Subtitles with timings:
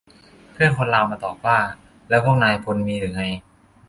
[0.53, 1.57] เพื่อนคนลาวมาตอบว่า
[2.09, 3.23] แล้วพวกนายพลมีเหรอไง?